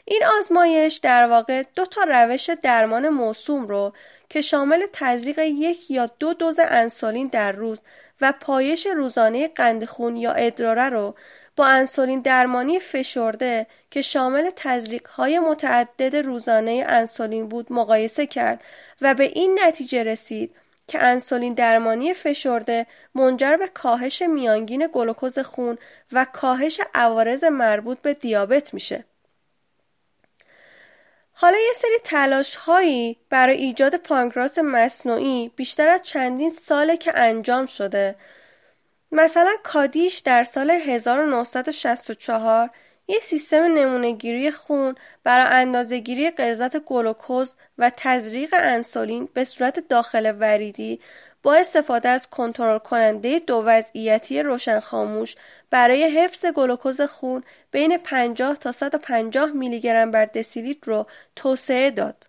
این 0.04 0.22
آزمایش 0.38 0.96
در 0.96 1.26
واقع 1.26 1.62
دو 1.74 1.86
تا 1.86 2.00
روش 2.08 2.50
درمان 2.62 3.08
موسوم 3.08 3.66
رو 3.66 3.92
که 4.28 4.40
شامل 4.40 4.86
تزریق 4.92 5.38
یک 5.38 5.90
یا 5.90 6.06
دو 6.18 6.32
دوز 6.32 6.58
انسولین 6.58 7.26
در 7.26 7.52
روز 7.52 7.82
و 8.20 8.32
پایش 8.40 8.86
روزانه 8.86 9.48
قند 9.48 9.84
خون 9.84 10.16
یا 10.16 10.32
ادراره 10.32 10.88
رو 10.88 11.14
با 11.56 11.66
انسولین 11.66 12.20
درمانی 12.20 12.78
فشرده 12.78 13.66
که 13.90 14.02
شامل 14.02 14.50
تزریق 14.56 15.08
های 15.08 15.38
متعدد 15.38 16.16
روزانه 16.16 16.84
انسولین 16.88 17.48
بود 17.48 17.72
مقایسه 17.72 18.26
کرد 18.26 18.60
و 19.00 19.14
به 19.14 19.24
این 19.24 19.58
نتیجه 19.62 20.02
رسید 20.02 20.54
که 20.86 21.02
انسولین 21.02 21.54
درمانی 21.54 22.14
فشرده 22.14 22.86
منجر 23.14 23.56
به 23.56 23.68
کاهش 23.68 24.22
میانگین 24.22 24.88
گلوکوز 24.92 25.38
خون 25.38 25.78
و 26.12 26.26
کاهش 26.32 26.80
عوارض 26.94 27.44
مربوط 27.44 27.98
به 27.98 28.14
دیابت 28.14 28.74
میشه. 28.74 29.04
حالا 31.36 31.58
یه 31.58 31.72
سری 31.76 31.98
تلاش 32.04 32.56
هایی 32.56 33.16
برای 33.30 33.56
ایجاد 33.56 33.96
پانکراس 33.96 34.58
مصنوعی 34.58 35.50
بیشتر 35.56 35.88
از 35.88 36.02
چندین 36.02 36.50
ساله 36.50 36.96
که 36.96 37.18
انجام 37.18 37.66
شده. 37.66 38.16
مثلا 39.12 39.50
کادیش 39.62 40.18
در 40.18 40.44
سال 40.44 40.70
1964 40.70 42.70
یه 43.08 43.20
سیستم 43.20 43.62
نمونهگیری 43.62 44.50
خون 44.50 44.94
برای 45.24 45.60
اندازهگیری 45.60 46.30
غلظت 46.30 46.76
گلوکوز 46.76 47.54
و 47.78 47.90
تزریق 47.96 48.54
انسولین 48.58 49.28
به 49.34 49.44
صورت 49.44 49.88
داخل 49.88 50.36
وریدی 50.40 51.00
با 51.44 51.54
استفاده 51.54 52.08
از 52.08 52.30
کنترل 52.30 52.78
کننده 52.78 53.38
دو 53.38 53.62
وضعیتی 53.66 54.42
روشن 54.42 54.80
خاموش 54.80 55.34
برای 55.70 56.04
حفظ 56.04 56.46
گلوکوز 56.46 57.00
خون 57.00 57.42
بین 57.70 57.96
50 57.96 58.56
تا 58.56 58.72
150 58.72 59.50
میلی 59.52 59.80
گرم 59.80 60.10
بر 60.10 60.24
دسیلیتر 60.24 60.90
رو 60.90 61.06
توسعه 61.36 61.90
داد. 61.90 62.26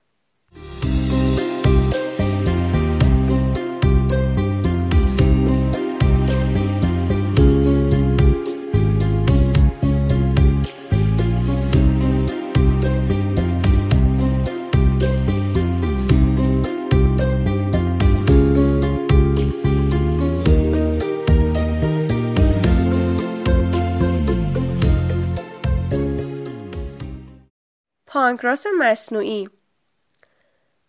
پانکراس 28.16 28.66
مصنوعی 28.80 29.50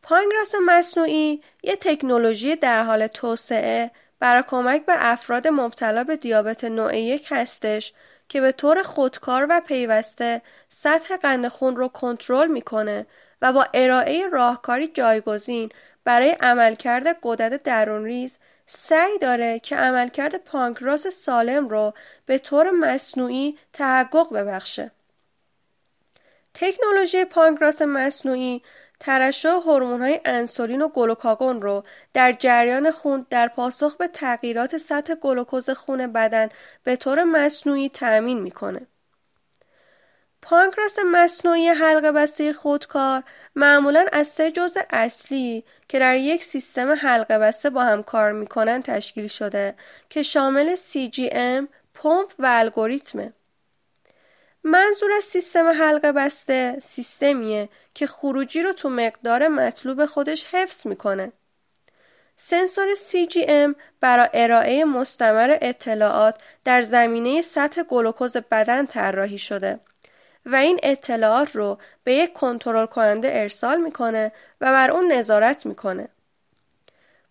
پانکراس 0.03 0.55
مصنوعی 0.67 1.43
یه 1.63 1.77
تکنولوژی 1.77 2.57
در 2.57 2.83
حال 2.83 3.07
توسعه 3.07 3.91
برای 4.21 4.43
کمک 4.49 4.87
به 4.87 4.93
افراد 4.97 5.49
مبتلا 5.49 6.05
به 6.05 6.17
دیابت 6.17 6.65
نوع 6.65 6.97
یک 6.97 7.27
هستش 7.31 7.93
که 8.29 8.41
به 8.41 8.53
طور 8.53 8.83
خودکار 8.83 9.47
و 9.51 9.61
پیوسته 9.61 10.43
سطح 10.69 11.17
قند 11.17 11.49
خون 11.49 11.77
رو 11.77 11.89
کنترل 11.89 12.49
می‌کنه 12.49 13.07
و 13.43 13.53
با 13.53 13.67
ارائه 13.75 14.29
راهکاری 14.29 14.89
جایگزین 14.89 15.69
برای 16.05 16.31
عملکرد 16.31 17.21
درون 17.21 17.59
درونریز 17.65 18.39
سعی 18.67 19.19
داره 19.19 19.59
که 19.59 19.77
عملکرد 19.77 20.37
پانکراس 20.37 21.07
سالم 21.07 21.69
رو 21.69 21.95
به 22.27 22.39
طور 22.39 22.71
مصنوعی 22.71 23.59
تحقق 23.73 24.33
ببخشه. 24.35 24.96
تکنولوژی 26.59 27.25
پانکراس 27.25 27.83
مصنوعی 27.83 28.63
ترشح 29.01 29.49
های 29.49 30.21
انسولین 30.25 30.83
و 30.83 30.89
گلوکاگون 30.89 31.63
رو 31.63 31.83
در 32.15 32.33
جریان 32.33 32.91
خون 32.91 33.27
در 33.31 33.49
پاسخ 33.49 33.97
به 33.97 34.09
تغییرات 34.09 34.77
سطح 34.77 35.15
گلوکوز 35.15 35.71
خون 35.71 36.13
بدن 36.13 36.49
به 36.85 36.97
طور 36.97 37.25
مصنوعی 37.25 37.89
تأمین 37.89 38.41
می‌کنه. 38.41 38.87
پانکراس 40.43 40.99
مصنوعی 41.13 41.69
حلقه 41.69 42.13
بسته 42.13 42.53
خودکار 42.53 43.23
معمولا 43.57 44.07
از 44.13 44.29
سه 44.29 44.51
جزء 44.51 44.81
اصلی 44.91 45.65
که 45.89 45.99
در 45.99 46.17
یک 46.17 46.45
سیستم 46.45 46.93
حلقه 46.93 47.39
بسته 47.39 47.71
با 47.71 47.85
هم 47.85 48.03
کار 48.03 48.33
می‌کنن 48.33 48.83
تشکیل 48.83 49.27
شده 49.27 49.75
که 50.11 50.23
شامل 50.23 50.77
CGM، 50.77 51.67
پمپ 51.95 52.33
و 52.39 52.47
الگوریتمه. 52.47 53.33
منظور 54.69 55.13
از 55.13 55.25
سیستم 55.25 55.67
حلقه 55.67 56.13
بسته 56.13 56.77
سیستمیه 56.83 57.69
که 57.95 58.07
خروجی 58.07 58.63
رو 58.63 58.73
تو 58.73 58.89
مقدار 58.89 59.49
مطلوب 59.49 60.07
خودش 60.07 60.45
حفظ 60.45 60.87
می‌کنه. 60.87 61.33
سنسور 62.37 62.95
CGM 62.95 63.75
برای 64.01 64.29
ارائه 64.35 64.85
مستمر 64.85 65.59
اطلاعات 65.63 66.39
در 66.65 66.83
زمینه 66.83 67.43
سطح 67.43 67.83
گلوکوز 67.83 68.37
بدن 68.37 68.87
طراحی 68.87 69.39
شده 69.39 69.81
و 70.47 70.57
این 70.57 70.81
اطلاعات 70.83 71.57
رو 71.57 71.79
به 72.05 72.15
یک 72.15 72.33
کنترل 72.33 72.87
کننده 72.87 73.31
ارسال 73.33 73.81
می‌کنه 73.81 74.33
و 74.61 74.73
بر 74.73 74.91
اون 74.91 75.13
نظارت 75.13 75.67
می‌کنه. 75.67 76.09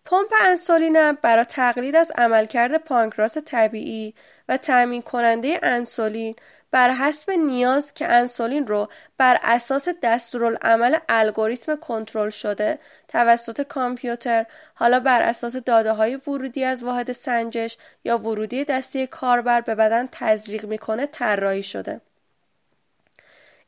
پمپ 0.06 0.32
انسولین 0.44 1.12
برای 1.12 1.44
تقلید 1.44 1.96
از 1.96 2.12
عملکرد 2.18 2.76
پانکراس 2.76 3.38
طبیعی 3.38 4.14
و 4.48 4.56
تأمین 4.56 5.02
کننده 5.02 5.60
انسولین 5.62 6.36
بر 6.76 6.90
حسب 6.90 7.30
نیاز 7.30 7.94
که 7.94 8.08
انسولین 8.08 8.66
رو 8.66 8.88
بر 9.18 9.38
اساس 9.42 9.88
دستورالعمل 10.02 10.96
الگوریتم 11.08 11.76
کنترل 11.76 12.30
شده 12.30 12.78
توسط 13.08 13.62
کامپیوتر 13.62 14.46
حالا 14.74 15.00
بر 15.00 15.22
اساس 15.22 15.56
داده 15.56 15.92
های 15.92 16.16
ورودی 16.16 16.64
از 16.64 16.84
واحد 16.84 17.12
سنجش 17.12 17.76
یا 18.04 18.18
ورودی 18.18 18.64
دستی 18.64 19.06
کاربر 19.06 19.60
به 19.60 19.74
بدن 19.74 20.08
تزریق 20.12 20.64
می‌کنه 20.64 21.06
طراحی 21.06 21.62
شده. 21.62 22.00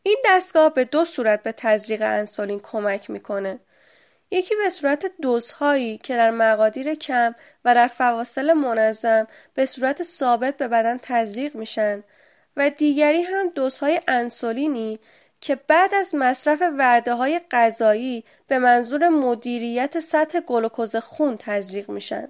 این 0.02 0.22
دستگاه 0.26 0.74
به 0.74 0.84
دو 0.84 1.04
صورت 1.04 1.42
به 1.42 1.52
تزریق 1.52 2.02
انسولین 2.02 2.60
کمک 2.60 3.10
می‌کنه. 3.10 3.58
یکی 4.30 4.54
به 4.54 4.70
صورت 4.70 5.06
دوزهایی 5.22 5.98
که 5.98 6.16
در 6.16 6.30
مقادیر 6.30 6.94
کم 6.94 7.34
و 7.64 7.74
در 7.74 7.86
فواصل 7.86 8.52
منظم 8.52 9.26
به 9.54 9.66
صورت 9.66 10.02
ثابت 10.02 10.56
به 10.56 10.68
بدن 10.68 10.98
تزریق 11.02 11.56
میشن. 11.56 12.02
و 12.58 12.70
دیگری 12.70 13.22
هم 13.22 13.48
دوزهای 13.48 14.00
انسولینی 14.08 15.00
که 15.40 15.54
بعد 15.54 15.94
از 15.94 16.14
مصرف 16.14 16.62
وعده 16.78 17.14
های 17.14 17.40
غذایی 17.50 18.24
به 18.46 18.58
منظور 18.58 19.08
مدیریت 19.08 20.00
سطح 20.00 20.40
گلوکوز 20.40 20.96
خون 20.96 21.36
تزریق 21.36 21.90
میشن. 21.90 22.28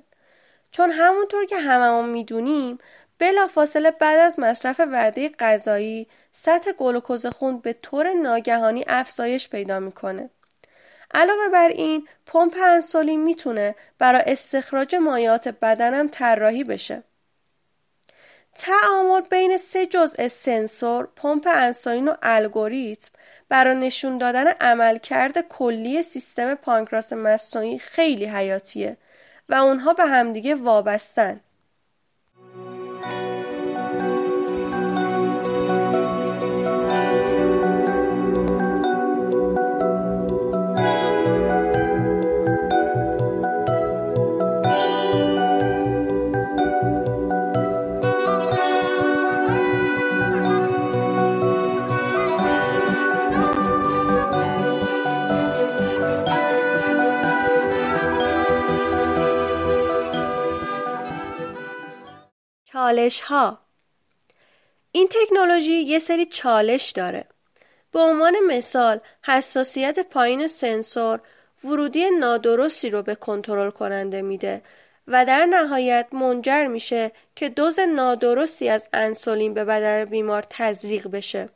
چون 0.71 0.91
همونطور 0.91 1.47
که 1.47 1.57
هممون 1.57 2.09
می‌دونیم 2.09 2.79
بلافاصله 3.19 3.91
بعد 3.91 4.21
از 4.21 4.41
مصرف 4.41 4.81
وعده 4.81 5.29
غذایی 5.29 6.07
سطح 6.33 6.73
گلوکوز 6.73 7.27
خون 7.27 7.59
به 7.59 7.73
طور 7.73 8.13
ناگهانی 8.13 8.85
افزایش 8.89 9.49
پیدا 9.49 9.81
می‌کنه. 9.81 10.31
علاوه 11.15 11.49
بر 11.53 11.69
این 11.69 12.09
پمپ 12.27 12.57
انسولین 12.63 13.25
می‌تونه 13.25 13.75
برای 13.99 14.23
استخراج 14.27 14.95
مایات 14.95 15.49
بدنم 15.49 16.09
طراحی 16.09 16.65
بشه. 16.65 17.03
تعامل 18.59 19.21
بین 19.31 19.57
سه 19.57 19.87
جزء 19.87 20.29
سنسور، 20.29 21.09
پمپ 21.17 21.49
انسولین 21.55 22.09
و 22.09 22.15
الگوریتم 22.23 23.11
برای 23.49 23.75
نشون 23.75 24.19
دادن 24.19 24.47
عملکرد 24.61 25.41
کلی 25.41 26.03
سیستم 26.03 26.55
پانکراس 26.55 27.13
مصنوعی 27.13 27.79
خیلی 27.79 28.25
حیاتیه 28.27 28.97
و 29.49 29.55
اونها 29.55 29.93
به 29.93 30.05
همدیگه 30.05 30.55
وابستن. 30.55 31.41
چالش 62.89 63.21
ها 63.21 63.59
این 64.93 65.09
تکنولوژی 65.09 65.73
یه 65.73 65.99
سری 65.99 66.27
چالش 66.27 66.91
داره. 66.91 67.25
به 67.93 68.01
عنوان 68.01 68.35
مثال 68.47 69.01
حساسیت 69.23 69.99
پایین 69.99 70.47
سنسور 70.47 71.21
ورودی 71.65 72.11
نادرستی 72.11 72.91
رو 72.91 73.03
به 73.03 73.15
کنترل 73.15 73.71
کننده 73.71 74.23
میده 74.23 74.63
و 75.09 75.25
در 75.25 75.45
نهایت 75.45 76.07
منجر 76.13 76.67
میشه 76.67 77.13
که 77.37 77.49
دوز 77.49 77.79
نادرستی 77.79 78.69
از 78.69 78.89
انسولین 78.93 79.55
به 79.55 79.65
بدن 79.65 80.05
بیمار 80.05 80.45
تزریق 80.51 81.09
بشه. 81.09 81.49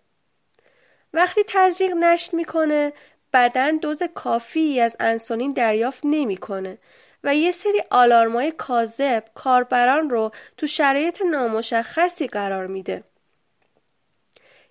وقتی 1.15 1.41
تزریق 1.49 1.93
نشت 1.93 2.35
می‌کنه 2.35 2.93
بدن 3.33 3.77
دوز 3.77 4.03
کافی 4.03 4.81
از 4.81 4.97
انسولین 5.01 5.51
دریافت 5.53 6.01
نمی‌کنه 6.05 6.79
و 7.25 7.35
یه 7.35 7.53
سری 7.53 7.83
آلارمای 7.91 8.53
کاذب 8.53 9.25
کاربران 9.35 10.11
رو 10.11 10.31
تو 10.57 10.67
شرایط 10.67 11.23
نامشخصی 11.23 12.27
قرار 12.27 12.67
میده. 12.67 13.05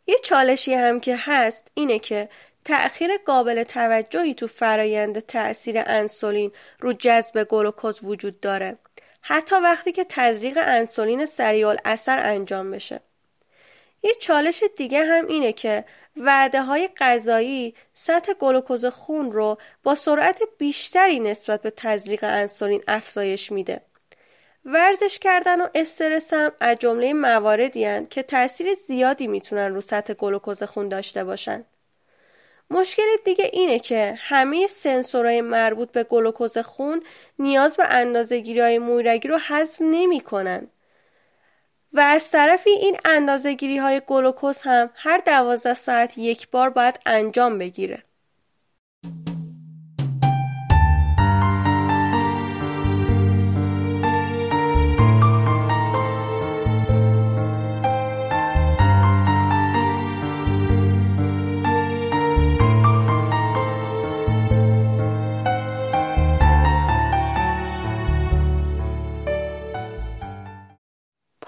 یه 0.07 0.17
چالشی 0.23 0.73
هم 0.73 0.99
که 0.99 1.15
هست 1.19 1.71
اینه 1.73 1.99
که 1.99 2.29
تأخیر 2.65 3.17
قابل 3.25 3.63
توجهی 3.63 4.33
تو 4.33 4.47
فرایند 4.47 5.19
تأثیر 5.19 5.83
انسولین 5.85 6.51
رو 6.79 6.93
جذب 6.93 7.43
گلوکوز 7.43 7.99
وجود 8.03 8.39
داره. 8.39 8.77
حتی 9.21 9.55
وقتی 9.55 9.91
که 9.91 10.05
تزریق 10.09 10.57
انسولین 10.61 11.25
سریع 11.25 11.75
اثر 11.85 12.19
انجام 12.19 12.71
بشه. 12.71 12.99
یه 14.03 14.13
چالش 14.19 14.63
دیگه 14.77 15.03
هم 15.03 15.27
اینه 15.27 15.53
که 15.53 15.85
وعده 16.17 16.61
های 16.61 16.89
غذایی 16.97 17.75
سطح 17.93 18.33
گلوکوز 18.33 18.85
خون 18.85 19.31
رو 19.31 19.57
با 19.83 19.95
سرعت 19.95 20.41
بیشتری 20.57 21.19
نسبت 21.19 21.61
به 21.61 21.73
تزریق 21.77 22.23
انسولین 22.23 22.83
افزایش 22.87 23.51
میده. 23.51 23.81
ورزش 24.65 25.19
کردن 25.19 25.61
و 25.61 25.67
استرس 25.75 26.33
هم 26.33 26.51
از 26.59 26.77
جمله 26.77 27.13
مواردی 27.13 28.05
که 28.05 28.23
تاثیر 28.23 28.73
زیادی 28.73 29.27
می‌تونن 29.27 29.73
رو 29.73 29.81
سطح 29.81 30.13
گلوکوز 30.13 30.63
خون 30.63 30.89
داشته 30.89 31.23
باشن. 31.23 31.65
مشکل 32.69 33.03
دیگه 33.25 33.49
اینه 33.53 33.79
که 33.79 34.13
همه 34.17 34.67
سنسورهای 34.67 35.41
مربوط 35.41 35.91
به 35.91 36.03
گلوکوز 36.03 36.57
خون 36.57 37.03
نیاز 37.39 37.75
به 37.75 37.85
اندازه‌گیری 37.89 38.59
های 38.59 38.79
مویرگی 38.79 39.27
رو 39.27 39.37
حذف 39.37 39.81
نمی‌کنن. 39.81 40.67
و 41.93 41.99
از 41.99 42.31
طرفی 42.31 42.69
این 42.69 42.97
اندازهگیری 43.05 43.77
های 43.77 44.01
گلوکوز 44.07 44.61
هم 44.61 44.89
هر 44.95 45.17
دوازده 45.17 45.73
ساعت 45.73 46.17
یک 46.17 46.49
بار 46.49 46.69
باید 46.69 46.99
انجام 47.05 47.57
بگیره. 47.57 48.03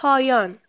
پایان 0.03 0.59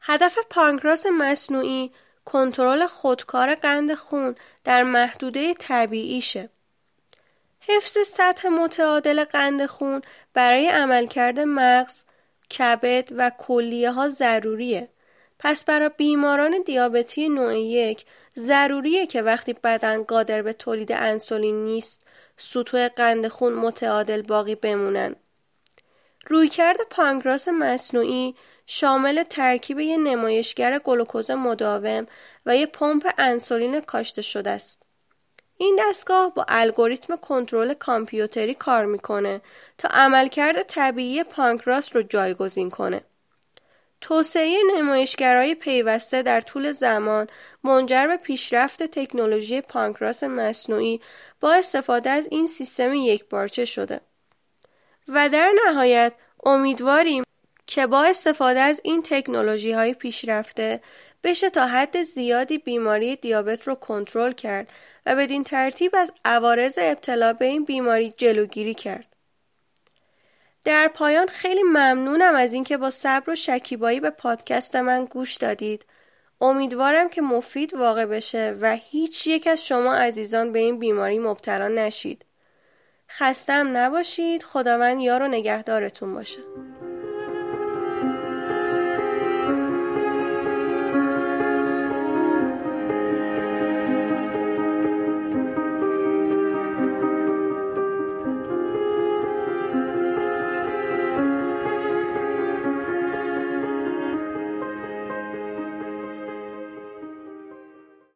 هدف 0.00 0.38
پانکراس 0.50 1.06
مصنوعی 1.06 1.92
کنترل 2.24 2.86
خودکار 2.86 3.54
قند 3.54 3.94
خون 3.94 4.34
در 4.64 4.82
محدوده 4.82 5.54
طبیعیشه. 5.54 6.48
حفظ 7.60 7.98
سطح 8.06 8.48
متعادل 8.48 9.24
قند 9.24 9.66
خون 9.66 10.02
برای 10.34 10.68
عملکرد 10.68 11.40
مغز، 11.40 12.04
کبد 12.58 13.08
و 13.16 13.30
کلیه 13.38 13.92
ها 13.92 14.08
ضروریه. 14.08 14.88
پس 15.38 15.64
برای 15.64 15.90
بیماران 15.96 16.54
دیابتی 16.66 17.28
نوع 17.28 17.58
یک 17.58 18.04
ضروریه 18.36 19.06
که 19.06 19.22
وقتی 19.22 19.52
بدن 19.52 20.02
قادر 20.02 20.42
به 20.42 20.52
تولید 20.52 20.92
انسولین 20.92 21.64
نیست 21.64 22.06
سطوح 22.36 22.88
قند 22.88 23.28
خون 23.28 23.52
متعادل 23.54 24.22
باقی 24.22 24.54
بمونن. 24.54 25.16
رویکرد 26.28 26.76
پانکراس 26.90 27.48
مصنوعی 27.48 28.34
شامل 28.66 29.22
ترکیب 29.22 29.78
یک 29.78 29.98
نمایشگر 29.98 30.78
گلوکوز 30.78 31.30
مداوم 31.30 32.06
و 32.46 32.56
یک 32.56 32.72
پمپ 32.72 33.10
انسولین 33.18 33.80
کاشته 33.80 34.22
شده 34.22 34.50
است. 34.50 34.82
این 35.58 35.78
دستگاه 35.80 36.34
با 36.34 36.46
الگوریتم 36.48 37.16
کنترل 37.16 37.74
کامپیوتری 37.74 38.54
کار 38.54 38.84
می‌کنه 38.84 39.40
تا 39.78 39.88
عملکرد 39.88 40.62
طبیعی 40.62 41.24
پانکراس 41.24 41.96
رو 41.96 42.02
جایگزین 42.02 42.70
کنه. 42.70 43.00
توسعه 44.00 44.58
نمایشگرای 44.76 45.54
پیوسته 45.54 46.22
در 46.22 46.40
طول 46.40 46.72
زمان 46.72 47.26
منجر 47.64 48.06
به 48.06 48.16
پیشرفت 48.16 48.82
تکنولوژی 48.82 49.60
پانکراس 49.60 50.22
مصنوعی 50.22 51.00
با 51.40 51.52
استفاده 51.52 52.10
از 52.10 52.28
این 52.30 52.46
سیستم 52.46 52.94
یکپارچه 52.94 53.64
شده. 53.64 54.00
و 55.08 55.28
در 55.28 55.52
نهایت 55.66 56.12
امیدواریم 56.44 57.22
که 57.66 57.86
با 57.86 58.04
استفاده 58.04 58.60
از 58.60 58.80
این 58.84 59.02
تکنولوژی 59.02 59.72
های 59.72 59.94
پیشرفته 59.94 60.80
بشه 61.24 61.50
تا 61.50 61.66
حد 61.66 62.02
زیادی 62.02 62.58
بیماری 62.58 63.16
دیابت 63.16 63.68
رو 63.68 63.74
کنترل 63.74 64.32
کرد 64.32 64.72
و 65.06 65.16
بدین 65.16 65.44
ترتیب 65.44 65.92
از 65.94 66.12
عوارض 66.24 66.78
ابتلا 66.82 67.32
به 67.32 67.44
این 67.44 67.64
بیماری 67.64 68.14
جلوگیری 68.16 68.74
کرد. 68.74 69.16
در 70.64 70.88
پایان 70.88 71.26
خیلی 71.26 71.62
ممنونم 71.62 72.34
از 72.34 72.52
اینکه 72.52 72.76
با 72.76 72.90
صبر 72.90 73.30
و 73.30 73.34
شکیبایی 73.34 74.00
به 74.00 74.10
پادکست 74.10 74.76
من 74.76 75.04
گوش 75.04 75.36
دادید. 75.36 75.86
امیدوارم 76.40 77.08
که 77.08 77.22
مفید 77.22 77.74
واقع 77.74 78.04
بشه 78.04 78.54
و 78.60 78.76
هیچ 78.76 79.26
یک 79.26 79.46
از 79.46 79.66
شما 79.66 79.94
عزیزان 79.94 80.52
به 80.52 80.58
این 80.58 80.78
بیماری 80.78 81.18
مبتلا 81.18 81.68
نشید. 81.68 82.25
خستم 83.10 83.76
نباشید. 83.76 84.42
خداوند 84.42 85.00
یار 85.00 85.22
و 85.22 85.28
نگهدارتون 85.28 86.14
باشه. 86.14 86.40